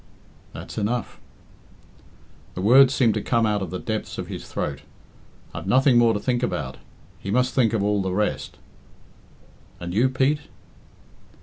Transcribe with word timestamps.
"That's 0.51 0.79
enough." 0.79 1.19
The 2.55 2.61
words 2.63 2.91
seemed 2.91 3.13
to 3.13 3.21
come 3.21 3.45
out 3.45 3.61
of 3.61 3.69
the 3.69 3.77
depths 3.77 4.17
of 4.17 4.29
his 4.29 4.47
throat. 4.47 4.81
"I've 5.53 5.67
nothing 5.67 5.99
more 5.99 6.15
to 6.15 6.19
think 6.19 6.41
about. 6.41 6.77
He 7.19 7.29
must 7.29 7.53
think 7.53 7.71
of 7.71 7.83
all 7.83 8.01
the 8.01 8.09
rest." 8.11 8.57
"And 9.79 9.93
you, 9.93 10.09
Pete?" 10.09 10.41